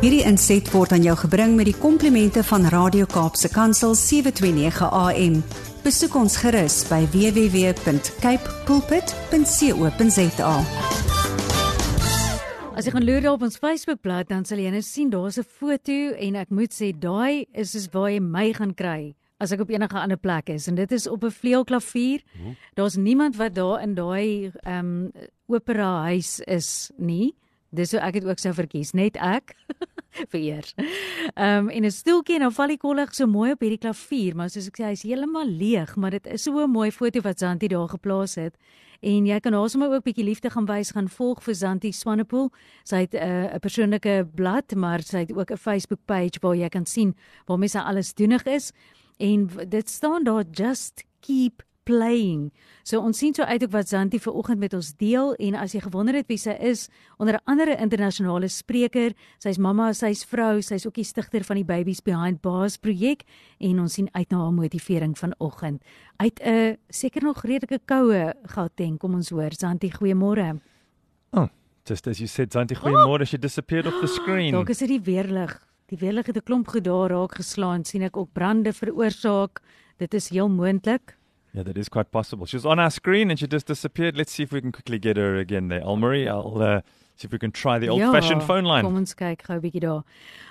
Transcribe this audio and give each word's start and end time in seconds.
Hierdie 0.00 0.22
inset 0.24 0.64
word 0.72 0.94
aan 0.96 1.02
jou 1.04 1.12
gebring 1.26 1.58
met 1.58 1.66
die 1.68 1.76
komplimente 1.76 2.40
van 2.48 2.62
Radio 2.72 3.04
Kaapse 3.04 3.50
Kansel 3.52 3.92
729 3.92 4.86
AM. 4.96 5.34
Besoek 5.84 6.14
ons 6.16 6.38
gerus 6.40 6.78
by 6.88 7.02
www.cape 7.12 8.54
pulpit.co.za. 8.64 10.54
As 12.72 12.88
jy 12.88 12.94
gaan 12.94 13.04
loer 13.04 13.28
op 13.28 13.44
ons 13.44 13.60
Facebookblad, 13.60 14.30
dan 14.32 14.48
sal 14.48 14.64
jy 14.64 14.72
net 14.72 14.88
sien 14.88 15.12
daar's 15.12 15.36
'n 15.36 15.44
foto 15.44 16.16
en 16.16 16.36
ek 16.36 16.48
moet 16.48 16.72
sê 16.72 16.96
daai 16.96 17.44
is 17.52 17.76
soos 17.76 17.92
waar 17.92 18.08
jy 18.08 18.20
my 18.20 18.54
gaan 18.56 18.72
kry 18.72 19.14
as 19.38 19.52
ek 19.52 19.60
op 19.60 19.68
enige 19.68 20.00
ander 20.00 20.16
plek 20.16 20.48
is 20.48 20.66
en 20.66 20.76
dit 20.76 20.92
is 20.92 21.06
op 21.08 21.24
'n 21.24 21.30
vleuelklavier. 21.30 22.24
Daar's 22.74 22.96
niemand 22.96 23.36
wat 23.36 23.54
daar 23.54 23.82
in 23.82 23.94
daai 23.94 24.50
ehm 24.64 24.78
um, 24.78 25.12
opera 25.46 26.08
huis 26.08 26.40
is 26.40 26.90
nie. 26.96 27.34
Dis 27.70 27.92
hoe 27.94 28.00
ek 28.02 28.18
dit 28.18 28.26
ook 28.26 28.40
sou 28.42 28.50
verkies, 28.54 28.90
net 28.98 29.16
ek 29.22 29.54
vir 30.30 30.40
eers. 30.40 30.74
Ehm 31.34 31.68
um, 31.68 31.68
en 31.68 31.84
'n 31.84 31.90
stoeltjie 31.90 32.34
en 32.34 32.40
dan 32.40 32.52
val 32.52 32.68
die 32.68 32.78
kollig 32.78 33.14
so 33.14 33.26
mooi 33.26 33.52
op 33.52 33.60
hierdie 33.60 33.78
klavier, 33.78 34.36
maar 34.36 34.50
soos 34.50 34.66
ek 34.66 34.76
sê, 34.80 34.84
hy's 34.84 35.02
heeltemal 35.02 35.46
leeg, 35.46 35.96
maar 35.96 36.10
dit 36.10 36.26
is 36.26 36.42
so 36.42 36.58
'n 36.58 36.70
mooi 36.70 36.90
foto 36.90 37.20
wat 37.20 37.38
Santi 37.38 37.68
daar 37.68 37.88
geplaas 37.88 38.34
het. 38.34 38.56
En 39.00 39.26
jy 39.26 39.40
kan 39.40 39.52
haar 39.52 39.70
sommer 39.70 39.90
ook 39.90 40.04
bietjie 40.04 40.24
liefde 40.24 40.50
gaan 40.50 40.66
wys 40.66 40.90
gaan 40.90 41.08
volg 41.08 41.42
vir 41.42 41.54
Santi 41.54 41.92
Swanepoel. 41.92 42.50
Sy 42.84 42.96
het 42.96 43.14
'n 43.14 43.54
uh, 43.54 43.58
persoonlike 43.60 44.28
blad, 44.34 44.74
maar 44.74 45.02
sy 45.02 45.18
het 45.18 45.32
ook 45.32 45.50
'n 45.50 45.56
Facebook 45.56 46.00
page 46.04 46.38
waar 46.40 46.56
jy 46.56 46.68
kan 46.68 46.86
sien 46.86 47.16
waar 47.46 47.58
mense 47.58 47.82
alles 47.82 48.14
doenig 48.14 48.44
is. 48.44 48.72
En 49.18 49.48
dit 49.68 49.88
staan 49.88 50.24
daar 50.24 50.44
just 50.52 51.04
keep 51.20 51.62
playing. 51.90 52.48
So 52.86 53.02
ons 53.02 53.18
sien 53.20 53.34
so 53.36 53.44
uit 53.46 53.62
ook 53.66 53.72
wat 53.74 53.90
Zanti 53.90 54.20
ver 54.22 54.36
oggend 54.38 54.62
met 54.62 54.74
ons 54.76 54.92
deel 55.00 55.34
en 55.46 55.58
as 55.58 55.74
jy 55.74 55.82
gewonder 55.84 56.16
het 56.18 56.28
wie 56.30 56.38
sy 56.40 56.54
is, 56.70 56.86
onder 57.20 57.40
andere 57.50 57.76
internasionale 57.82 58.48
spreker, 58.50 59.14
sy's 59.42 59.60
mamma, 59.62 59.90
sy's 59.96 60.24
vrou, 60.28 60.60
sy's 60.64 60.86
ook 60.88 60.98
die 61.00 61.06
stigter 61.06 61.44
van 61.46 61.60
die 61.60 61.66
Babies 61.66 62.02
Behind 62.06 62.40
Bars 62.44 62.78
projek 62.80 63.26
en 63.58 63.82
ons 63.82 63.98
sien 63.98 64.08
uit 64.14 64.30
na 64.30 64.42
haar 64.44 64.56
motivering 64.56 65.16
vanoggend. 65.18 65.82
Uit 66.18 66.40
'n 66.40 66.76
seker 66.88 67.22
nog 67.22 67.42
redelike 67.44 67.80
koue 67.86 68.34
Gauteng, 68.54 68.98
kom 68.98 69.14
ons 69.14 69.30
hoor 69.30 69.50
Zanti, 69.52 69.90
goeiemôre. 69.90 70.60
Oh, 71.32 71.48
just 71.84 72.06
as 72.06 72.18
you 72.18 72.26
said, 72.26 72.52
Zanti, 72.52 72.74
goeiemôre, 72.74 73.26
she 73.26 73.38
disappeared 73.38 73.86
off 73.86 74.00
the 74.00 74.08
screen. 74.18 74.52
Dalk 74.52 74.70
is 74.70 74.78
dit 74.78 74.88
die 74.88 75.00
weerlig. 75.00 75.58
Die 75.90 75.98
weerlig 75.98 76.26
het 76.26 76.36
'n 76.36 76.46
klomp 76.46 76.68
goed 76.68 76.84
daar 76.84 77.10
raak 77.10 77.34
geslaan, 77.34 77.84
sien 77.84 78.02
ek 78.02 78.16
ook 78.16 78.32
brande 78.32 78.72
veroorsaak. 78.72 79.60
Dit 79.98 80.14
is 80.14 80.28
heel 80.28 80.48
moontlik. 80.48 81.19
Yeah, 81.52 81.64
that 81.64 81.76
is 81.76 81.88
quite 81.88 82.10
possible. 82.12 82.46
She 82.46 82.56
was 82.56 82.66
on 82.66 82.78
our 82.78 82.90
screen 82.90 83.30
and 83.30 83.38
she 83.38 83.46
just 83.46 83.66
disappeared. 83.66 84.16
Let's 84.16 84.32
see 84.32 84.44
if 84.44 84.52
we 84.52 84.60
can 84.60 84.72
quickly 84.72 84.98
get 84.98 85.16
her 85.16 85.36
again 85.36 85.68
there. 85.68 85.80
Almarie, 85.80 86.28
I'll 86.28 86.62
uh, 86.62 86.80
see 87.16 87.26
if 87.26 87.32
we 87.32 87.38
can 87.38 87.50
try 87.50 87.78
the 87.78 87.88
old-fashioned 87.88 88.42
ja, 88.42 88.46
phone 88.46 88.64
line. 88.64 88.84
Kom 88.84 88.96
ons 88.96 89.14
kyk 89.14 89.42
gou 89.42 89.58
'n 89.58 89.62
bietjie 89.64 89.82
daar. 89.82 90.04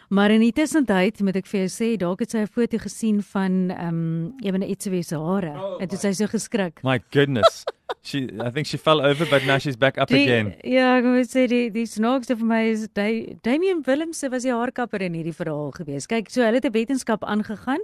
Maar 0.09 0.31
in 0.31 0.41
die 0.41 0.51
tussentyd 0.51 1.21
moet 1.21 1.37
ek 1.37 1.47
vir 1.47 1.61
jou 1.61 1.71
sê, 1.71 1.89
dalk 1.97 2.19
het 2.19 2.31
sy 2.31 2.43
'n 2.43 2.47
foto 2.47 2.77
gesien 2.77 3.23
van 3.23 3.71
ehm 3.71 3.87
um, 3.87 4.33
Ewen 4.43 4.63
Etsiwe 4.63 5.03
se 5.03 5.15
hare. 5.15 5.53
Oh, 5.55 5.77
en 5.79 5.87
toe 5.87 5.97
sy 5.97 6.11
so 6.11 6.27
geskrik. 6.27 6.83
My 6.83 6.99
goodness. 7.11 7.63
she 8.01 8.29
I 8.39 8.49
think 8.49 8.67
she 8.67 8.77
fell 8.77 9.01
over 9.01 9.25
but 9.25 9.45
now 9.45 9.57
she's 9.57 9.75
back 9.75 9.97
up 9.97 10.09
die, 10.09 10.23
again. 10.23 10.53
Ja, 10.63 10.97
ek 10.97 11.05
moet 11.05 11.31
sê 11.31 11.47
die 11.47 11.69
die 11.69 11.85
snaakste 11.85 12.35
vir 12.35 12.45
my 12.45 12.61
is 12.71 12.87
da 12.93 13.07
Damian 13.43 13.83
Willemse 13.85 14.29
was 14.29 14.43
die 14.43 14.53
haarkapper 14.53 15.01
in 15.01 15.13
hierdie 15.13 15.35
verhaal 15.35 15.71
gewees. 15.71 16.07
Kyk, 16.07 16.29
so 16.29 16.43
hulle 16.43 16.59
het 16.59 16.65
'n 16.65 16.75
wetenskap 16.75 17.23
aangegaan. 17.23 17.79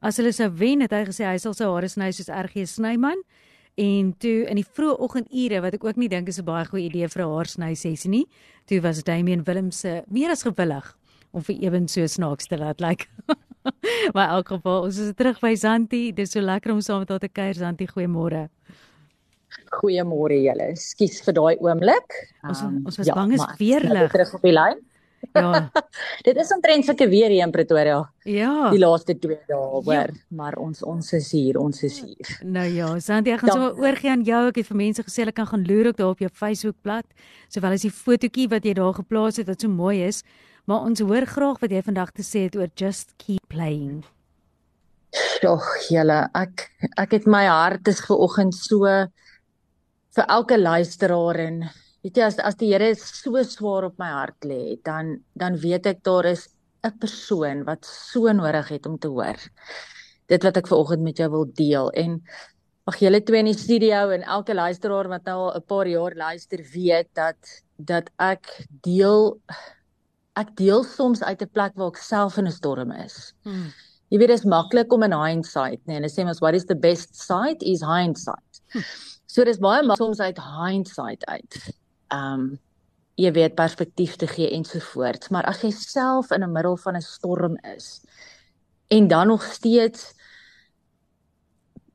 As 0.00 0.16
hulle 0.16 0.32
sou 0.32 0.48
wen, 0.56 0.80
het 0.80 0.94
hy 0.96 1.04
gesê 1.10 1.26
hy 1.28 1.36
sal 1.36 1.52
sy 1.56 1.68
hare 1.68 1.88
sny 1.88 2.08
soos 2.16 2.30
RG 2.32 2.64
Snyman. 2.66 3.20
En 3.80 4.14
toe 4.20 4.46
in 4.50 4.58
die 4.58 4.66
vroeë 4.66 4.96
oggendure 5.04 5.60
wat 5.60 5.76
ek 5.76 5.84
ook 5.84 6.00
nie 6.00 6.08
dink 6.08 6.28
is 6.28 6.40
'n 6.40 6.44
baie 6.44 6.64
goeie 6.64 6.88
idee 6.88 7.08
vir 7.08 7.22
'n 7.22 7.32
haarsny 7.34 7.74
sessie 7.74 8.10
nie, 8.10 8.26
toe 8.66 8.80
was 8.80 9.02
Damian 9.02 9.44
Willemse 9.44 10.04
meer 10.08 10.30
as 10.30 10.42
gewillig 10.42 10.96
om 11.32 11.42
vir 11.42 11.56
ewen 11.62 11.88
so 11.88 12.06
snaaks 12.06 12.46
te 12.48 12.56
laat 12.56 12.80
lyk. 12.80 13.06
Like. 13.06 13.36
maar 14.14 14.28
in 14.28 14.34
elk 14.36 14.48
geval, 14.48 14.82
ons 14.82 14.98
is 14.98 15.14
terug 15.14 15.40
by 15.40 15.54
Santi. 15.54 16.12
Dis 16.12 16.32
so 16.32 16.40
lekker 16.40 16.72
om 16.72 16.80
saam 16.80 16.98
met 17.04 17.08
haar 17.08 17.18
te 17.18 17.28
kuier, 17.28 17.54
Santi. 17.54 17.86
Goeiemôre. 17.86 18.48
Goeiemôre 19.80 20.38
julle. 20.42 20.76
Skus 20.76 21.20
vir 21.26 21.34
daai 21.34 21.56
oomblik. 21.60 22.16
Ons 22.48 22.62
um, 22.62 22.80
ons 22.86 22.96
was 22.96 23.06
ja, 23.06 23.14
bang 23.14 23.34
is 23.36 23.46
weerlig. 23.58 24.10
Terug 24.10 24.34
op 24.34 24.42
die 24.42 24.54
lyn. 24.54 24.80
Ja. 25.32 25.70
Dit 26.26 26.36
is 26.40 26.50
omtrent 26.54 26.84
sulke 26.84 27.08
weer 27.08 27.30
hier 27.32 27.44
in 27.44 27.52
Pretoria. 27.54 28.00
Ja. 28.24 28.70
Die 28.72 28.80
laaste 28.80 29.16
2 29.18 29.38
dae, 29.48 29.56
hoor, 29.56 29.92
ja. 29.92 30.06
maar 30.28 30.56
ons 30.60 30.82
ons 30.82 31.12
is 31.16 31.30
hier, 31.36 31.58
ons 31.60 31.82
is 31.86 32.00
hier. 32.02 32.30
Nou 32.44 32.66
ja, 32.66 32.92
Santi, 33.04 33.34
ek 33.34 33.44
gaan 33.44 33.54
sommer 33.54 33.80
oorgie 33.80 34.12
aan 34.12 34.24
jou. 34.26 34.42
Ek 34.50 34.62
het 34.62 34.70
vir 34.70 34.80
mense 34.80 35.04
gesê 35.06 35.24
hulle 35.24 35.36
kan 35.36 35.48
gaan 35.50 35.66
loer 35.68 35.92
ook 35.92 35.98
daar 36.00 36.14
op 36.14 36.22
jou 36.24 36.30
Facebookblad, 36.42 37.08
sowel 37.52 37.76
as 37.76 37.86
die 37.86 37.94
fotootjie 37.94 38.48
wat 38.52 38.68
jy 38.68 38.76
daar 38.78 38.96
geplaas 38.96 39.40
het 39.42 39.50
wat 39.50 39.60
so 39.64 39.72
mooi 39.72 40.00
is. 40.06 40.24
Maar 40.68 40.86
ons 40.88 41.02
hoor 41.02 41.26
graag 41.26 41.60
wat 41.62 41.72
jy 41.74 41.82
vandag 41.84 42.14
te 42.16 42.24
sê 42.26 42.46
het 42.48 42.56
oor 42.58 42.70
just 42.78 43.14
keep 43.20 43.44
playing. 43.52 44.02
Ag, 45.42 45.66
julle, 45.90 46.20
ek 46.38 46.68
ek 47.00 47.16
het 47.16 47.26
my 47.26 47.46
hart 47.48 47.88
is 47.90 48.02
ver 48.04 48.20
oggend 48.22 48.54
so 48.54 48.86
vir 50.16 50.26
elke 50.28 50.58
luisteraar 50.58 51.38
en 51.42 51.64
weet 52.04 52.16
jy 52.16 52.24
as 52.24 52.38
as 52.38 52.56
die 52.60 52.72
Here 52.72 52.94
so 52.94 53.42
swaar 53.42 53.84
op 53.90 53.98
my 53.98 54.10
hart 54.10 54.46
lê, 54.48 54.78
dan 54.84 55.18
dan 55.36 55.58
weet 55.60 55.86
ek 55.86 56.02
daar 56.04 56.26
is 56.26 56.48
'n 56.84 56.98
persoon 56.98 57.64
wat 57.64 57.84
so 57.84 58.32
nodig 58.32 58.68
het 58.68 58.86
om 58.86 58.98
te 58.98 59.08
hoor. 59.08 59.36
Dit 60.28 60.42
wat 60.42 60.56
ek 60.56 60.68
ver 60.68 60.78
oggend 60.78 61.02
met 61.02 61.18
jou 61.18 61.28
wil 61.30 61.46
deel 61.52 61.90
en 61.90 62.22
ag 62.88 62.96
julle 62.98 63.20
twee 63.22 63.40
in 63.40 63.50
die 63.50 63.58
studio 63.58 64.08
en 64.10 64.22
elke 64.22 64.54
luisteraar 64.54 65.08
wat 65.08 65.24
nou 65.24 65.36
al 65.36 65.56
'n 65.56 65.66
paar 65.66 65.86
jaar 65.86 66.14
luister 66.14 66.60
weet 66.74 67.08
dat 67.14 67.36
dat 67.76 68.10
ek 68.18 68.66
deel 68.82 69.40
ek 70.36 70.56
deel 70.56 70.84
soms 70.84 71.22
uit 71.22 71.42
'n 71.42 71.52
plek 71.52 71.72
waar 71.76 71.92
ek 71.92 71.96
self 71.96 72.38
in 72.38 72.46
'n 72.46 72.52
storm 72.52 72.92
is. 72.92 73.34
Hmm. 73.44 73.72
Jy 74.10 74.18
weet 74.18 74.28
dit 74.28 74.38
is 74.38 74.44
maklik 74.44 74.92
om 74.92 75.02
in 75.02 75.12
hindsight, 75.12 75.86
nee, 75.86 75.96
en 75.96 76.02
hulle 76.02 76.10
sê 76.10 76.24
mos 76.24 76.40
what 76.40 76.54
is 76.54 76.64
the 76.64 76.74
best 76.74 77.14
sight 77.14 77.62
is 77.62 77.82
hindsight. 77.82 78.62
Hmm. 78.72 78.82
So 79.26 79.44
dis 79.44 79.58
baie 79.58 79.82
maklik 79.82 79.98
soms 79.98 80.20
uit 80.20 80.38
hindsight 80.38 81.24
uit. 81.26 81.79
Um 82.14 82.58
jy 83.20 83.32
weet 83.36 83.54
perspektief 83.54 84.16
te 84.16 84.26
gee 84.30 84.48
ensovoorts, 84.56 85.28
maar 85.28 85.44
as 85.44 85.60
jy 85.60 85.70
self 85.76 86.30
in 86.32 86.42
'n 86.42 86.52
middel 86.52 86.76
van 86.76 86.96
'n 86.96 87.02
storm 87.02 87.56
is 87.76 88.00
en 88.88 89.08
dan 89.08 89.26
nog 89.26 89.42
steeds 89.42 90.14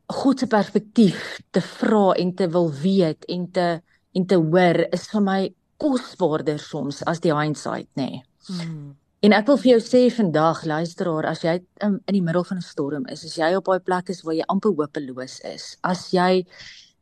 God 0.07 0.39
se 0.39 0.47
perspektief 0.47 1.39
te 1.51 1.61
vra 1.61 2.13
en 2.13 2.35
te 2.35 2.47
wil 2.47 2.71
weet 2.71 3.25
en 3.25 3.51
te 3.51 3.81
en 4.11 4.25
te 4.25 4.35
hoor 4.35 4.85
is 4.93 5.07
vir 5.07 5.21
my 5.21 5.53
kosbaarder 5.77 6.59
soms 6.59 7.03
as 7.03 7.19
die 7.19 7.33
hindsight 7.33 7.89
nê. 7.95 8.09
Nee. 8.09 8.23
Hmm. 8.47 8.95
En 9.25 9.33
ek 9.33 9.47
wil 9.49 9.57
vir 9.57 9.71
jou 9.71 9.81
sê 9.81 10.01
vandag 10.13 10.63
luisteraar 10.69 11.25
as 11.25 11.41
jy 11.43 11.55
in, 11.81 11.97
in 12.05 12.13
die 12.13 12.21
middel 12.21 12.45
van 12.45 12.57
'n 12.57 12.61
storm 12.61 13.07
is, 13.09 13.25
as 13.25 13.35
jy 13.35 13.55
op 13.55 13.65
daai 13.65 13.79
plek 13.79 14.09
is 14.09 14.21
waar 14.21 14.35
jy 14.35 14.45
amper 14.47 14.71
hopeloos 14.71 15.39
is, 15.41 15.77
as 15.81 16.11
jy 16.13 16.45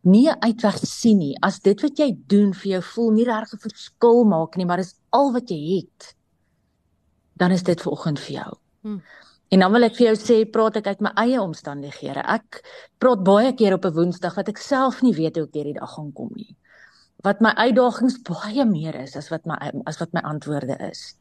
nie 0.03 0.27
uitweg 0.29 0.77
sien 0.83 1.19
nie. 1.19 1.33
As 1.41 1.59
dit 1.63 1.79
wat 1.81 1.99
jy 1.99 2.11
doen 2.27 2.53
vir 2.53 2.71
jou 2.75 2.81
voel 2.93 3.11
nie 3.11 3.25
regtig 3.27 3.59
'n 3.59 3.69
verskil 3.69 4.23
maak 4.25 4.57
nie, 4.57 4.65
maar 4.65 4.77
dis 4.77 4.95
al 5.11 5.31
wat 5.33 5.49
jy 5.49 5.77
het, 5.77 6.15
dan 7.35 7.51
is 7.51 7.63
dit 7.63 7.81
vanoggend 7.81 8.19
vir 8.19 8.33
jou. 8.35 8.51
Hmm. 8.81 9.01
En 9.49 9.59
dan 9.59 9.71
wil 9.71 9.83
ek 9.83 9.95
vir 9.95 10.07
jou 10.07 10.15
sê, 10.17 10.37
praat 10.49 10.77
ek 10.77 10.87
uit 10.87 11.01
my 11.01 11.11
eie 11.15 11.41
omstandighede. 11.41 12.23
Ek 12.25 12.63
praat 12.97 13.23
baie 13.23 13.53
keer 13.53 13.73
op 13.73 13.85
'n 13.85 13.93
Woensdag 13.93 14.35
wat 14.35 14.49
ek 14.49 14.57
self 14.57 15.01
nie 15.01 15.13
weet 15.13 15.35
hoe 15.35 15.45
ek 15.45 15.53
hierdie 15.53 15.79
dag 15.79 15.93
gaan 15.93 16.11
kom 16.11 16.31
nie. 16.35 16.55
Wat 17.23 17.41
my 17.41 17.53
uitdagings 17.55 18.17
baie 18.23 18.65
meer 18.65 18.95
is 18.95 19.15
as 19.15 19.29
wat 19.29 19.45
my 19.45 19.55
as 19.85 19.99
wat 19.99 20.13
my 20.13 20.21
antwoorde 20.21 20.77
is. 20.89 21.15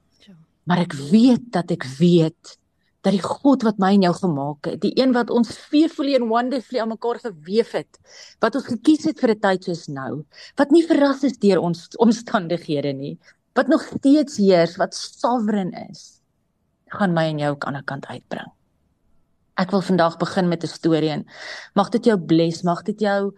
Maar 0.65 0.79
ek 0.79 0.93
weet 0.93 1.53
dat 1.53 1.71
ek 1.71 1.85
weet 1.99 2.59
dat 3.03 3.13
die 3.17 3.23
God 3.23 3.65
wat 3.67 3.81
my 3.83 3.93
en 3.97 4.07
jou 4.07 4.15
gemaak 4.15 4.67
het, 4.71 4.81
die 4.83 4.95
een 4.95 5.13
wat 5.13 5.31
ons 5.31 5.51
fearfully 5.51 6.15
and 6.15 6.31
wonderfully 6.31 6.81
aan 6.81 6.93
mekaar 6.95 7.19
gewewe 7.19 7.67
het, 7.73 7.99
wat 8.41 8.55
ons 8.59 8.69
gekies 8.71 9.05
het 9.11 9.21
vir 9.21 9.35
'n 9.35 9.41
tyd 9.41 9.65
soos 9.65 9.89
nou, 9.89 10.25
wat 10.57 10.71
nie 10.71 10.87
verras 10.87 11.25
is 11.25 11.39
deur 11.39 11.59
ons 11.59 11.89
omstandighede 11.99 12.93
nie, 12.93 13.19
wat 13.55 13.69
nog 13.69 13.83
steeds 13.83 14.37
heers, 14.39 14.77
wat 14.77 14.95
sovereign 14.95 15.73
is, 15.91 16.23
gaan 16.89 17.15
my 17.15 17.27
en 17.31 17.39
jou 17.39 17.57
aan 17.59 17.77
'n 17.77 17.85
kant 17.85 18.07
uitbring. 18.07 18.51
Ek 19.57 19.71
wil 19.71 19.83
vandag 19.83 20.17
begin 20.19 20.49
met 20.49 20.63
'n 20.65 20.67
storie 20.67 21.11
en 21.11 21.27
mag 21.75 21.91
dit 21.91 22.05
jou 22.05 22.19
bless, 22.19 22.63
mag 22.63 22.83
dit 22.83 23.01
jou 23.01 23.35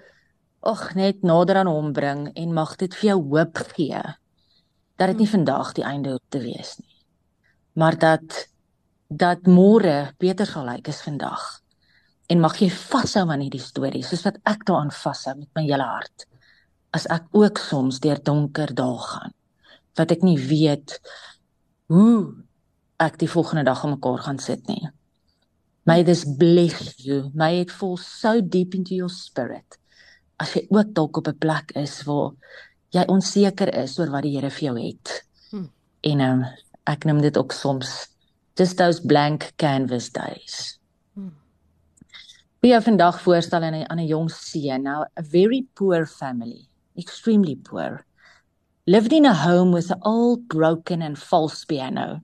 ag 0.63 0.95
net 0.95 1.23
nader 1.23 1.57
aan 1.57 1.67
hom 1.67 1.93
bring 1.93 2.31
en 2.37 2.53
mag 2.53 2.77
dit 2.77 2.95
vir 2.95 3.09
jou 3.09 3.21
hoop 3.29 3.57
gee 3.77 4.03
dat 4.97 5.09
dit 5.09 5.19
nie 5.19 5.29
vandag 5.29 5.73
die 5.73 5.85
einde 5.85 6.11
hoef 6.11 6.29
te 6.29 6.39
wees 6.39 6.79
nie. 6.79 7.05
Maar 7.75 7.99
dat 7.99 8.47
dat 9.09 9.47
môre 9.47 10.15
beter 10.21 10.49
sal 10.49 10.67
lyk 10.69 10.89
as 10.89 11.03
vandag. 11.05 11.43
En 12.31 12.41
mag 12.41 12.57
jy 12.61 12.71
vashou 12.73 13.27
aan 13.29 13.45
hierdie 13.45 13.63
storie 13.63 14.03
soos 14.05 14.25
wat 14.25 14.41
ek 14.49 14.65
daaraan 14.69 14.93
vashou 14.95 15.35
met 15.39 15.51
my 15.57 15.65
hele 15.67 15.85
hart. 15.85 16.27
As 16.95 17.07
ek 17.11 17.29
ook 17.37 17.61
soms 17.61 18.01
deur 18.01 18.21
donker 18.23 18.73
dae 18.75 18.99
gaan 18.99 19.35
wat 19.95 20.11
ek 20.11 20.25
nie 20.27 20.39
weet 20.41 20.97
hoe 21.93 22.35
ek 22.99 23.21
die 23.21 23.31
volgende 23.31 23.63
dag 23.69 23.85
aan 23.85 23.95
mekaar 23.95 24.25
gaan 24.25 24.41
sit 24.43 24.67
nie. 24.67 24.89
May 25.87 26.03
this 26.03 26.25
bless 26.25 26.97
you. 27.05 27.31
May 27.35 27.61
it 27.61 27.71
fall 27.71 27.97
so 28.01 28.41
deep 28.41 28.75
into 28.75 28.97
your 28.97 29.13
spirit. 29.13 29.79
As 30.41 30.57
jy 30.57 30.65
ook 30.71 30.91
dalk 30.97 31.21
op 31.21 31.29
'n 31.29 31.39
plek 31.39 31.77
is 31.77 32.03
waar 32.09 32.33
jy 32.91 33.05
onseker 33.07 33.71
is 33.85 33.99
oor 33.99 34.11
wat 34.11 34.23
die 34.23 34.35
Here 34.35 34.51
vir 34.51 34.65
jou 34.67 34.77
het. 34.81 35.25
Hmm. 35.51 35.71
En 36.03 36.21
um, 36.21 36.45
Ek 36.85 37.07
noem 37.09 37.23
dit 37.25 37.37
ook 37.41 37.53
soms 37.57 37.93
just 38.57 38.77
those 38.77 39.01
blank 39.01 39.53
canvas 39.57 40.11
days. 40.11 40.79
Wie 42.61 42.73
hmm. 42.73 42.83
vandag 42.83 43.21
voorstel 43.21 43.63
aan 43.63 43.75
'n 43.75 43.87
aan 43.91 43.99
'n 43.99 44.07
jong 44.07 44.31
seun, 44.31 44.83
nou 44.83 45.05
a 45.17 45.23
very 45.23 45.67
poor 45.75 46.07
family, 46.07 46.69
extremely 46.97 47.57
poor. 47.57 48.07
Lived 48.87 49.13
in 49.13 49.27
a 49.27 49.35
home 49.35 49.73
with 49.73 49.91
an 49.91 50.01
old 50.03 50.49
broken 50.49 51.03
and 51.03 51.19
false 51.19 51.65
piano. 51.65 52.21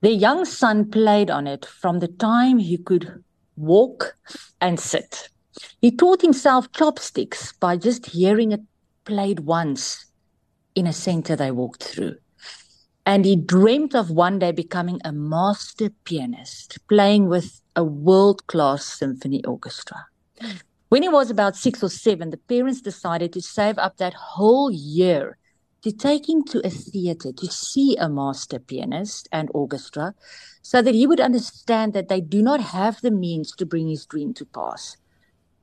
Their 0.00 0.18
young 0.18 0.44
son 0.44 0.88
played 0.90 1.30
on 1.30 1.46
it 1.46 1.64
from 1.64 1.98
the 2.00 2.08
time 2.08 2.58
he 2.58 2.78
could 2.78 3.24
walk 3.56 4.16
and 4.60 4.78
sit. 4.80 5.28
He 5.80 5.90
taught 5.90 6.22
himself 6.22 6.70
chopsticks 6.72 7.52
by 7.52 7.76
just 7.76 8.06
hearing 8.06 8.52
it 8.52 8.62
played 9.04 9.40
once 9.40 10.06
in 10.74 10.86
a 10.86 10.92
center 10.92 11.36
they 11.36 11.50
walked 11.50 11.82
through. 11.82 12.16
And 13.06 13.24
he 13.24 13.36
dreamt 13.36 13.94
of 13.94 14.10
one 14.10 14.40
day 14.40 14.50
becoming 14.50 15.00
a 15.04 15.12
master 15.12 15.90
pianist, 16.04 16.78
playing 16.88 17.28
with 17.28 17.62
a 17.76 17.84
world 17.84 18.46
class 18.48 18.84
symphony 18.84 19.44
orchestra. 19.44 20.06
When 20.88 21.02
he 21.02 21.08
was 21.08 21.30
about 21.30 21.56
six 21.56 21.82
or 21.82 21.88
seven, 21.88 22.30
the 22.30 22.36
parents 22.36 22.80
decided 22.80 23.32
to 23.32 23.40
save 23.40 23.78
up 23.78 23.96
that 23.96 24.14
whole 24.14 24.70
year 24.72 25.38
to 25.82 25.92
take 25.92 26.28
him 26.28 26.42
to 26.44 26.60
a 26.66 26.70
theater 26.70 27.32
to 27.32 27.46
see 27.46 27.96
a 27.96 28.08
master 28.08 28.58
pianist 28.58 29.28
and 29.30 29.48
orchestra 29.54 30.14
so 30.62 30.82
that 30.82 30.94
he 30.96 31.06
would 31.06 31.20
understand 31.20 31.92
that 31.92 32.08
they 32.08 32.20
do 32.20 32.42
not 32.42 32.60
have 32.60 33.00
the 33.02 33.10
means 33.12 33.52
to 33.52 33.64
bring 33.64 33.88
his 33.88 34.04
dream 34.04 34.34
to 34.34 34.44
pass. 34.44 34.96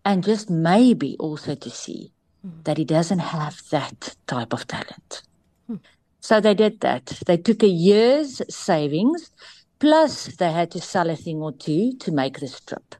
And 0.05 0.23
just 0.23 0.49
maybe 0.49 1.17
also 1.19 1.55
to 1.55 1.69
see 1.69 2.13
mm. 2.45 2.63
that 2.63 2.77
he 2.77 2.85
doesn't 2.85 3.19
have 3.19 3.61
that 3.71 4.15
type 4.27 4.53
of 4.53 4.65
talent. 4.65 5.23
Mm. 5.69 5.79
So 6.23 6.39
they 6.39 6.53
did 6.53 6.79
that. 6.79 7.19
They 7.25 7.35
took 7.35 7.63
a 7.63 7.67
year's 7.67 8.41
savings, 8.47 9.29
plus 9.79 10.27
they 10.37 10.53
had 10.53 10.71
to 10.71 10.79
sell 10.79 11.09
a 11.09 11.17
thing 11.17 11.41
or 11.41 11.51
two 11.51 11.97
to 11.97 12.13
make 12.13 12.39
this 12.39 12.61
trip. 12.61 12.95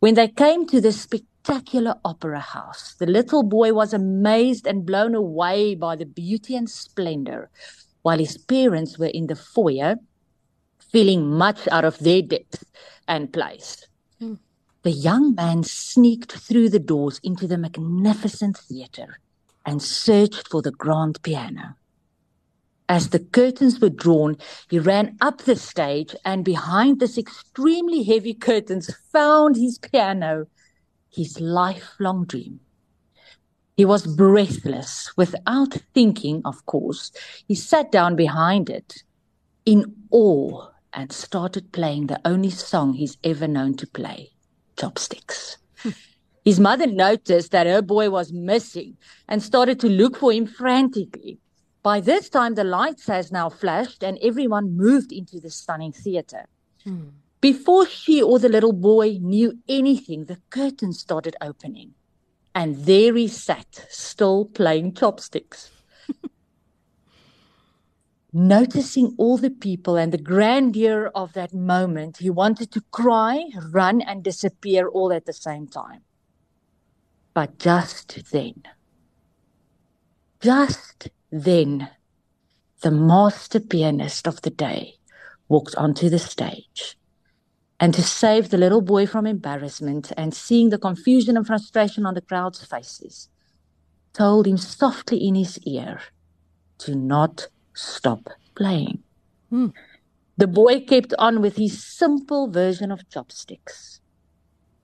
When 0.00 0.14
they 0.14 0.28
came 0.28 0.66
to 0.68 0.80
the 0.80 0.90
spectacular 0.90 1.96
opera 2.02 2.40
house, 2.40 2.94
the 2.98 3.04
little 3.04 3.42
boy 3.42 3.74
was 3.74 3.92
amazed 3.92 4.66
and 4.66 4.86
blown 4.86 5.14
away 5.14 5.74
by 5.74 5.96
the 5.96 6.06
beauty 6.06 6.56
and 6.56 6.70
splendor, 6.70 7.50
while 8.00 8.18
his 8.18 8.38
parents 8.38 8.98
were 8.98 9.12
in 9.12 9.26
the 9.26 9.36
foyer, 9.36 9.96
feeling 10.90 11.26
much 11.28 11.68
out 11.68 11.84
of 11.84 11.98
their 11.98 12.22
depth 12.22 12.64
and 13.06 13.34
place. 13.34 13.86
Mm. 14.18 14.38
The 14.82 14.92
young 14.92 15.34
man 15.34 15.62
sneaked 15.62 16.32
through 16.32 16.70
the 16.70 16.78
doors 16.78 17.20
into 17.22 17.46
the 17.46 17.58
magnificent 17.58 18.56
theatre 18.56 19.18
and 19.66 19.82
searched 19.82 20.48
for 20.48 20.62
the 20.62 20.72
grand 20.72 21.22
piano. 21.22 21.76
As 22.88 23.08
the 23.08 23.18
curtains 23.18 23.80
were 23.80 23.90
drawn, 23.90 24.36
he 24.70 24.78
ran 24.78 25.16
up 25.20 25.42
the 25.42 25.56
stage 25.56 26.14
and 26.24 26.44
behind 26.44 27.00
this 27.00 27.18
extremely 27.18 28.04
heavy 28.04 28.32
curtains 28.32 28.94
found 29.12 29.56
his 29.56 29.78
piano, 29.78 30.46
his 31.10 31.40
lifelong 31.40 32.26
dream. 32.26 32.60
He 33.76 33.84
was 33.84 34.06
breathless. 34.06 35.12
Without 35.16 35.74
thinking, 35.94 36.42
of 36.44 36.64
course, 36.66 37.10
he 37.46 37.54
sat 37.54 37.90
down 37.90 38.16
behind 38.16 38.70
it 38.70 39.02
in 39.64 39.94
awe 40.10 40.68
and 40.92 41.12
started 41.12 41.72
playing 41.72 42.06
the 42.06 42.20
only 42.24 42.50
song 42.50 42.94
he's 42.94 43.18
ever 43.22 43.48
known 43.48 43.74
to 43.76 43.86
play 43.86 44.30
chopsticks. 44.78 45.58
His 46.44 46.60
mother 46.60 46.86
noticed 46.86 47.50
that 47.50 47.66
her 47.66 47.82
boy 47.82 48.08
was 48.08 48.32
missing 48.32 48.96
and 49.28 49.42
started 49.42 49.80
to 49.80 49.88
look 49.88 50.16
for 50.16 50.32
him 50.32 50.46
frantically. 50.46 51.40
By 51.86 52.00
this 52.00 52.28
time, 52.28 52.56
the 52.56 52.64
lights 52.64 53.06
has 53.06 53.30
now 53.30 53.48
flashed 53.48 54.02
and 54.02 54.18
everyone 54.20 54.76
moved 54.76 55.12
into 55.12 55.38
the 55.38 55.50
stunning 55.50 55.92
theater. 55.92 56.46
Hmm. 56.82 57.10
Before 57.40 57.86
she 57.86 58.20
or 58.20 58.40
the 58.40 58.48
little 58.48 58.72
boy 58.72 59.18
knew 59.20 59.60
anything, 59.68 60.24
the 60.24 60.40
curtain 60.50 60.92
started 60.92 61.36
opening. 61.40 61.94
And 62.56 62.86
there 62.86 63.14
he 63.14 63.28
sat, 63.28 63.86
still 63.88 64.46
playing 64.46 64.94
chopsticks. 64.94 65.70
Noticing 68.32 69.14
all 69.16 69.36
the 69.36 69.50
people 69.50 69.94
and 69.94 70.12
the 70.12 70.18
grandeur 70.18 71.12
of 71.14 71.34
that 71.34 71.54
moment, 71.54 72.16
he 72.16 72.30
wanted 72.30 72.72
to 72.72 72.80
cry, 72.90 73.44
run, 73.70 74.00
and 74.00 74.24
disappear 74.24 74.88
all 74.88 75.12
at 75.12 75.24
the 75.24 75.32
same 75.32 75.68
time. 75.68 76.00
But 77.32 77.60
just 77.60 78.32
then, 78.32 78.64
just 80.40 81.10
then, 81.42 81.90
the 82.82 82.90
master 82.90 83.60
pianist 83.60 84.26
of 84.28 84.42
the 84.42 84.50
day 84.50 84.94
walked 85.48 85.74
onto 85.76 86.08
the 86.08 86.18
stage. 86.18 86.96
And 87.78 87.92
to 87.94 88.02
save 88.02 88.48
the 88.48 88.58
little 88.58 88.80
boy 88.80 89.06
from 89.06 89.26
embarrassment 89.26 90.12
and 90.16 90.32
seeing 90.32 90.70
the 90.70 90.78
confusion 90.78 91.36
and 91.36 91.46
frustration 91.46 92.06
on 92.06 92.14
the 92.14 92.22
crowd's 92.22 92.64
faces, 92.64 93.28
told 94.12 94.46
him 94.46 94.56
softly 94.56 95.18
in 95.18 95.34
his 95.34 95.58
ear 95.66 96.00
to 96.78 96.94
not 96.94 97.48
stop 97.74 98.30
playing. 98.54 99.02
Hmm. 99.50 99.68
The 100.38 100.46
boy 100.46 100.80
kept 100.80 101.12
on 101.18 101.42
with 101.42 101.56
his 101.56 101.82
simple 101.82 102.48
version 102.50 102.90
of 102.90 103.08
chopsticks. 103.10 104.00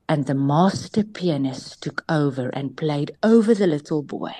And 0.08 0.26
the 0.26 0.34
master 0.34 1.05
pianist 1.05 1.82
took 1.82 2.05
over 2.08 2.48
and 2.50 2.76
played 2.76 3.12
over 3.22 3.55
the 3.55 3.66
little 3.66 4.02
boy 4.02 4.34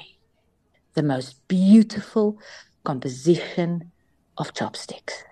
the 0.94 1.03
most 1.03 1.47
beautiful 1.49 2.39
composition 2.85 3.93
of 4.39 4.55
chopsticks. 4.55 5.25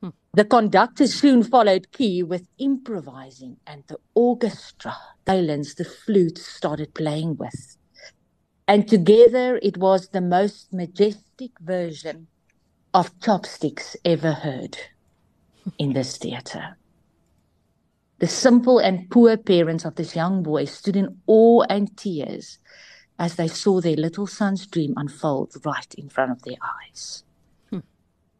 Hmm. 0.00 0.10
The 0.32 0.44
conductor 0.44 1.06
soon 1.06 1.42
followed 1.42 1.92
key 1.92 2.22
with 2.22 2.46
improvising, 2.58 3.56
and 3.66 3.84
the 3.88 3.98
orchestra, 4.14 4.96
violins, 5.26 5.74
the 5.74 5.84
flute 5.84 6.38
started 6.38 6.94
playing 6.94 7.36
with. 7.36 7.76
And 8.66 8.86
together 8.86 9.58
it 9.62 9.78
was 9.78 10.08
the 10.08 10.20
most 10.20 10.72
majestic 10.72 11.52
version 11.60 12.26
of 12.92 13.18
chopsticks 13.20 13.96
ever 14.04 14.32
heard 14.32 14.76
in 15.78 15.92
this 15.92 16.18
theatre. 16.18 16.76
The 18.18 18.26
simple 18.26 18.78
and 18.78 19.08
poor 19.10 19.36
parents 19.36 19.84
of 19.84 19.94
this 19.94 20.16
young 20.16 20.42
boy 20.42 20.64
stood 20.64 20.96
in 20.96 21.18
awe 21.26 21.62
and 21.68 21.96
tears 21.96 22.58
as 23.18 23.34
they 23.34 23.48
saw 23.48 23.80
their 23.80 23.96
little 23.96 24.26
son's 24.26 24.66
dream 24.66 24.94
unfold 24.96 25.54
right 25.64 25.94
in 25.94 26.08
front 26.08 26.30
of 26.30 26.42
their 26.42 26.56
eyes. 26.62 27.24
Hmm. 27.70 27.80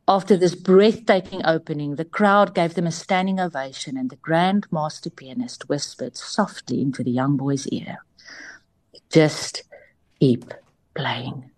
After 0.06 0.36
this 0.36 0.54
breathtaking 0.54 1.44
opening, 1.44 1.96
the 1.96 2.04
crowd 2.04 2.54
gave 2.54 2.74
them 2.74 2.86
a 2.86 2.92
standing 2.92 3.40
ovation, 3.40 3.96
and 3.96 4.10
the 4.10 4.16
grand 4.16 4.66
master 4.70 5.10
pianist 5.10 5.68
whispered 5.68 6.16
softly 6.16 6.80
into 6.80 7.02
the 7.02 7.10
young 7.10 7.36
boy's 7.36 7.66
ear 7.68 7.98
Just 9.10 9.64
keep 10.20 10.52
playing. 10.94 11.50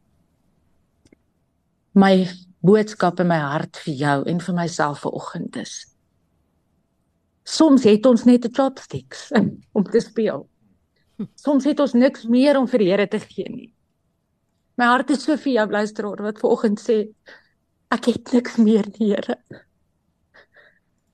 My 1.94 2.28
boodskap 2.64 3.20
in 3.20 3.28
my 3.28 3.38
hart 3.38 3.80
vir 3.84 3.94
jou 3.94 4.18
en 4.28 4.40
vir 4.40 4.54
myself 4.54 5.02
vanoggend 5.04 5.56
is. 5.56 5.86
Soms 7.44 7.84
het 7.84 8.06
ons 8.06 8.24
net 8.24 8.44
'n 8.44 8.54
chopsticks 8.54 9.32
om 9.76 9.84
te 9.84 10.00
speel. 10.00 10.49
Soms 11.36 11.66
het 11.68 11.80
ons 11.80 11.96
niks 11.96 12.26
meer 12.30 12.58
om 12.58 12.68
vir 12.70 12.84
die 12.84 12.90
Here 12.90 13.06
te 13.10 13.20
gee 13.22 13.48
nie. 13.50 13.70
My 14.80 14.88
hart 14.92 15.10
is 15.12 15.24
so 15.26 15.36
vir 15.36 15.52
jou 15.58 15.66
luisteraar 15.74 16.22
wat 16.24 16.40
vanoggend 16.40 16.80
sê 16.80 17.00
ek 17.92 18.12
het 18.12 18.32
niks 18.32 18.56
meer 18.62 18.88
nie, 18.98 19.10
Here. 19.12 19.36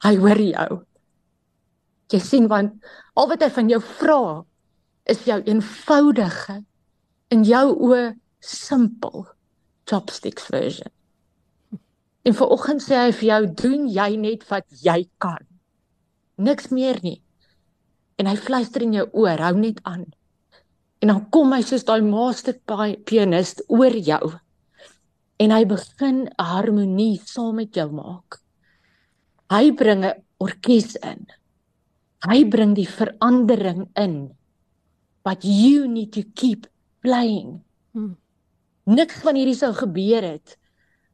Hy 0.04 0.14
hoor 0.20 0.42
jou. 0.42 0.82
Jy 2.12 2.20
sien 2.22 2.46
want 2.50 2.76
al 3.18 3.30
wat 3.32 3.42
hy 3.42 3.50
van 3.56 3.70
jou 3.72 3.80
vra 3.82 4.20
is 5.10 5.24
jou 5.26 5.40
eenvoudige 5.42 6.60
in 7.34 7.42
jou 7.46 7.64
oë 7.88 8.04
simpel 8.44 9.26
chopsticks 9.90 10.46
version. 10.50 10.92
En 12.26 12.34
vanoggend 12.34 12.82
sê 12.82 12.98
hy 13.06 13.12
vir 13.14 13.28
jou, 13.28 13.42
doen 13.62 13.86
jy 13.90 14.08
net 14.18 14.46
wat 14.50 14.66
jy 14.82 15.04
kan. 15.22 15.42
Niks 16.42 16.72
meer 16.74 16.98
nie. 17.02 17.20
En 18.16 18.28
hy 18.30 18.36
fluister 18.40 18.82
in 18.82 18.94
jou 18.96 19.06
oor, 19.12 19.40
hou 19.44 19.56
net 19.58 19.80
aan. 19.84 20.06
En 21.04 21.12
dan 21.12 21.24
kom 21.30 21.52
hy 21.52 21.60
soos 21.62 21.84
daai 21.84 22.02
master 22.04 22.56
pianist 23.04 23.62
oor 23.68 23.92
jou. 23.92 24.32
En 25.36 25.52
hy 25.52 25.64
begin 25.68 26.24
harmonie 26.40 27.20
saam 27.28 27.60
met 27.60 27.76
jou 27.76 27.90
maak. 27.92 28.40
Hy 29.52 29.70
bring 29.70 30.04
'n 30.04 30.22
orkes 30.40 30.96
in. 30.96 31.26
Hy 32.26 32.44
bring 32.44 32.74
die 32.74 32.88
verandering 32.88 33.88
in. 33.94 34.34
But 35.22 35.44
you 35.44 35.86
need 35.86 36.12
to 36.12 36.22
keep 36.34 36.66
playing. 37.00 37.62
Hmm. 37.92 38.16
Niks 38.86 39.20
van 39.22 39.36
hierdie 39.36 39.54
sou 39.54 39.72
gebeur 39.74 40.22
het 40.22 40.56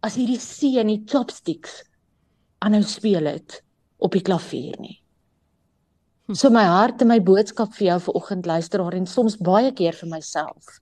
as 0.03 0.15
hierdie 0.15 0.41
see 0.41 0.79
en 0.79 0.87
die 0.87 1.05
chopsticks 1.07 1.83
aanhou 2.59 2.83
speel 2.83 3.27
het 3.27 3.63
op 3.99 4.13
die 4.13 4.23
klavier 4.23 4.79
nie. 4.81 5.02
So 6.35 6.51
my 6.51 6.65
hart 6.65 7.03
en 7.03 7.11
my 7.11 7.19
boodskap 7.21 7.75
vir 7.77 7.93
jou 7.93 7.99
vanoggend 8.09 8.47
luisteraar 8.47 8.95
en 8.97 9.07
soms 9.07 9.37
baie 9.37 9.73
keer 9.77 9.97
vir 9.99 10.09
myself 10.09 10.79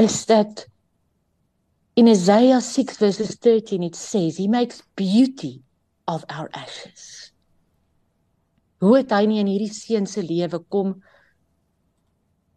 is 0.00 0.24
dit 0.26 0.64
In 1.94 2.08
Isaiah 2.08 2.60
6 2.60 2.96
verses 2.98 3.36
13 3.38 3.82
it 3.84 3.94
says 3.94 4.36
he 4.36 4.48
makes 4.48 4.82
beauty 4.96 5.62
of 6.08 6.24
our 6.28 6.50
ashes. 6.52 7.30
Hoe 8.82 8.96
het 8.98 9.14
hy 9.14 9.28
nie 9.30 9.38
in 9.38 9.46
hierdie 9.46 9.70
seun 9.70 10.08
se 10.10 10.24
lewe 10.26 10.58
kom 10.74 10.96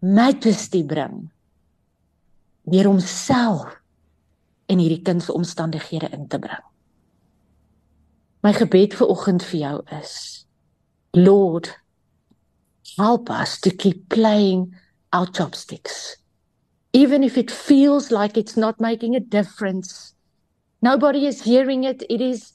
majesty 0.01 0.81
bring 0.81 1.27
deur 2.67 2.89
homself 2.89 3.77
in 4.67 4.81
hierdie 4.81 5.03
kind 5.05 5.23
se 5.23 5.31
omstandighede 5.31 6.09
in 6.17 6.25
te 6.27 6.41
bring. 6.41 6.65
My 8.43 8.51
gebed 8.57 8.97
vir 8.97 9.13
oggend 9.13 9.45
vir 9.51 9.59
jou 9.61 9.77
is 10.01 10.17
Lord 11.17 11.69
help 12.97 13.29
us 13.29 13.59
to 13.61 13.69
keep 13.71 14.09
playing 14.09 14.73
our 15.13 15.25
chopsticks. 15.27 16.17
Even 16.93 17.23
if 17.23 17.37
it 17.37 17.51
feels 17.51 18.11
like 18.11 18.37
it's 18.37 18.55
not 18.55 18.79
making 18.79 19.15
a 19.15 19.19
difference. 19.19 20.13
Nobody 20.81 21.25
is 21.25 21.43
hearing 21.43 21.83
it. 21.83 22.03
It 22.09 22.21
is 22.21 22.53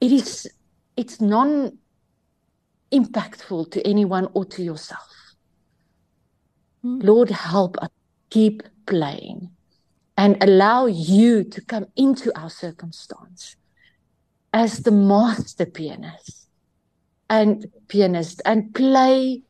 it 0.00 0.12
is 0.12 0.48
it's 0.96 1.20
non 1.20 1.78
impactful 2.92 3.70
to 3.72 3.86
anyone 3.86 4.28
or 4.34 4.44
to 4.44 4.62
yourself. 4.62 5.10
Hmm. 6.82 7.00
lord 7.00 7.30
help 7.30 7.76
us 7.78 7.88
keep 8.30 8.62
playing 8.86 9.50
and 10.16 10.36
allow 10.42 10.86
you 10.86 11.42
to 11.44 11.60
come 11.60 11.86
into 11.96 12.30
our 12.38 12.50
circumstance 12.50 13.56
as 14.52 14.80
the 14.80 14.90
master 14.92 15.66
pianist 15.66 16.45
and 17.28 17.66
pianist 17.88 18.42
and 18.44 18.74
play 18.74 19.42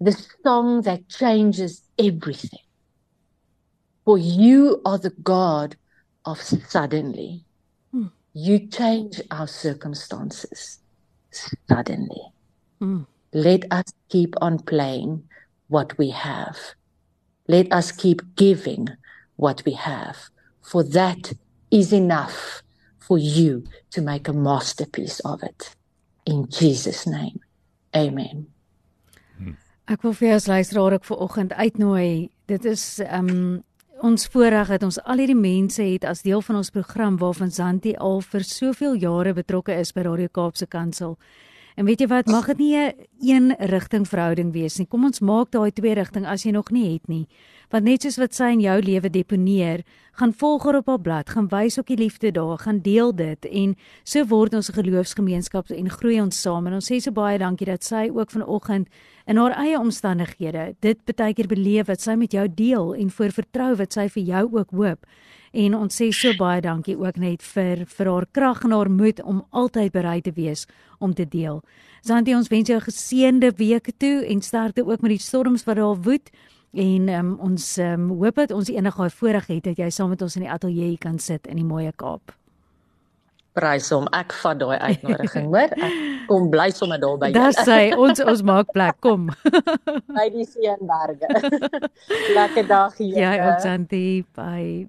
the 0.00 0.16
song 0.44 0.82
that 0.82 1.08
changes 1.08 1.82
everything. 1.98 2.58
For 4.04 4.18
you 4.18 4.80
are 4.84 4.98
the 4.98 5.14
God 5.22 5.76
of 6.24 6.40
suddenly. 6.40 7.44
Mm. 7.94 8.10
You 8.32 8.66
change 8.66 9.20
our 9.30 9.46
circumstances 9.46 10.80
suddenly. 11.68 12.22
Mm. 12.80 13.06
Let 13.32 13.72
us 13.72 13.84
keep 14.08 14.34
on 14.40 14.58
playing 14.58 15.24
what 15.68 15.96
we 15.98 16.10
have. 16.10 16.56
Let 17.48 17.72
us 17.72 17.92
keep 17.92 18.22
giving 18.36 18.88
what 19.36 19.62
we 19.64 19.72
have, 19.72 20.16
for 20.62 20.82
that 20.84 21.32
is 21.70 21.92
enough 21.92 22.62
for 22.98 23.18
you 23.18 23.64
to 23.90 24.02
make 24.02 24.28
a 24.28 24.32
masterpiece 24.32 25.20
of 25.20 25.42
it. 25.42 25.74
In 26.24 26.46
Jesus' 26.48 27.04
name, 27.04 27.40
amen. 27.90 28.46
Ek 29.90 30.04
wil 30.06 30.14
vir 30.14 30.28
jou 30.28 30.36
as 30.38 30.46
luisteraar 30.46 30.94
ook 30.96 31.04
vanoggend 31.04 31.52
uitnooi. 31.52 32.30
Dit 32.46 32.64
is 32.64 33.00
um 33.10 33.62
ons 34.02 34.26
voorreg 34.26 34.68
dat 34.68 34.82
ons 34.82 34.98
al 35.04 35.20
hierdie 35.22 35.38
mense 35.38 35.82
het 35.82 36.04
as 36.04 36.24
deel 36.26 36.40
van 36.42 36.56
ons 36.58 36.70
program 36.74 37.18
waarvan 37.18 37.50
Zanti 37.54 37.92
al 37.94 38.20
vir 38.20 38.42
soveel 38.46 38.96
jare 38.98 39.34
betrokke 39.34 39.74
is 39.78 39.92
by 39.94 40.02
Radio 40.06 40.30
Kaapse 40.32 40.66
Kansel. 40.66 41.18
En 41.76 41.84
weet 41.84 42.00
jy 42.00 42.06
wat, 42.06 42.26
mag 42.26 42.46
dit 42.46 42.58
nie 42.58 42.76
'n 42.76 42.92
een 43.20 43.54
rigting 43.58 44.08
verhouding 44.08 44.52
wees 44.52 44.78
nie. 44.78 44.86
Kom 44.86 45.04
ons 45.04 45.20
maak 45.20 45.50
daai 45.50 45.72
twee 45.72 45.94
rigting 45.94 46.26
as 46.26 46.44
jy 46.44 46.50
nog 46.50 46.70
nie 46.70 46.92
het 46.92 47.08
nie 47.08 47.26
want 47.72 47.88
net 47.88 48.04
soos 48.04 48.18
wat 48.20 48.36
sy 48.36 48.50
in 48.52 48.62
jou 48.66 48.74
lewe 48.84 49.08
deponeer, 49.12 49.80
gaan 50.20 50.34
volger 50.36 50.76
op 50.82 50.90
haar 50.92 51.00
blad, 51.00 51.30
gaan 51.32 51.48
wys 51.48 51.78
ook 51.80 51.88
die 51.88 51.96
liefde 52.02 52.32
daar, 52.36 52.58
gaan 52.60 52.82
deel 52.84 53.14
dit 53.16 53.48
en 53.48 53.72
so 54.04 54.24
word 54.28 54.54
ons 54.54 54.68
'n 54.68 54.76
geloofsgemeenskap 54.76 55.70
en 55.70 55.88
groei 55.90 56.20
ons 56.20 56.40
saam. 56.40 56.66
En 56.66 56.74
ons 56.74 56.90
sê 56.92 57.00
so 57.00 57.10
baie 57.10 57.38
dankie 57.38 57.66
dat 57.66 57.82
sy 57.84 58.10
ook 58.12 58.30
vanoggend 58.30 58.88
in 59.26 59.36
haar 59.36 59.56
eie 59.56 59.78
omstandighede 59.78 60.76
dit 60.80 61.16
baie 61.16 61.34
keer 61.34 61.46
beleef 61.46 61.86
wat 61.86 62.00
sy 62.00 62.14
met 62.14 62.32
jou 62.32 62.48
deel 62.48 62.94
en 62.94 63.10
voor 63.10 63.30
vertrou 63.30 63.74
wat 63.76 63.92
sy 63.92 64.08
vir 64.08 64.22
jou 64.22 64.48
ook 64.52 64.70
hoop. 64.70 65.06
En 65.52 65.74
ons 65.76 65.96
sê 66.00 66.08
so 66.16 66.32
baie 66.38 66.62
dankie 66.64 66.96
ook 66.96 67.18
net 67.20 67.42
vir 67.44 67.84
vir 67.84 68.08
haar 68.08 68.26
krag 68.32 68.62
en 68.64 68.72
haar 68.72 68.88
moed 68.90 69.20
om 69.22 69.42
altyd 69.50 69.92
bereid 69.92 70.24
te 70.24 70.32
wees 70.32 70.66
om 70.98 71.12
te 71.14 71.26
deel. 71.28 71.60
Santi 72.00 72.34
ons 72.34 72.48
wens 72.48 72.68
jou 72.68 72.78
'n 72.78 72.88
geseënde 72.88 73.52
week 73.56 73.92
toe 73.98 74.24
en 74.26 74.40
sterkte 74.40 74.86
ook 74.86 75.00
met 75.02 75.10
die 75.10 75.20
storms 75.20 75.64
wat 75.64 75.76
daar 75.76 76.00
woed. 76.00 76.30
En 76.72 77.08
um, 77.08 77.36
ons 77.40 77.78
um, 77.78 78.08
hoop 78.08 78.34
dat 78.34 78.50
ons 78.50 78.68
enige 78.68 78.96
daai 78.96 79.10
voorreg 79.10 79.46
het 79.46 79.64
dat 79.64 79.76
jy 79.76 79.90
saam 79.90 80.08
met 80.08 80.22
ons 80.22 80.36
in 80.36 80.42
die 80.42 80.50
ateljee 80.50 80.98
kan 80.98 81.18
sit 81.18 81.46
in 81.46 81.56
die 81.56 81.64
mooi 81.64 81.92
Kaap. 81.96 82.32
Prys 83.52 83.90
hom, 83.92 84.06
ek 84.16 84.32
vat 84.32 84.58
daai 84.58 84.78
uitnodiging, 84.78 85.50
hoor. 85.52 85.68
Ek 85.76 85.98
kom 86.28 86.48
bly 86.48 86.70
sommer 86.70 86.98
daar 86.98 87.18
by 87.20 87.28
jou. 87.28 87.44
Dis 87.44 87.68
hy, 87.68 87.92
ons 87.92 88.24
ons 88.24 88.42
maak 88.42 88.72
plek, 88.72 88.96
kom. 89.04 89.28
by 90.08 90.30
die 90.32 90.48
Seënberge. 90.48 91.28
Lekker 92.38 92.66
dag 92.66 92.96
hier. 92.96 93.20
Ja, 93.20 93.52
ons 93.52 93.68
Antie, 93.68 94.24
bye. 94.32 94.88